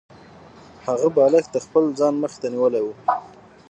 [0.85, 2.87] هغه بالښت د خپل ځان مخې ته نیولی و